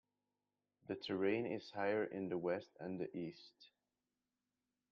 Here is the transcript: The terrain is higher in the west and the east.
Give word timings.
The 0.87 0.95
terrain 0.95 1.45
is 1.45 1.69
higher 1.69 2.03
in 2.05 2.27
the 2.29 2.37
west 2.39 2.71
and 2.79 2.99
the 2.99 3.15
east. 3.15 3.67